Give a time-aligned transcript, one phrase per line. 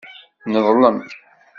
[0.51, 0.99] Neḍlem.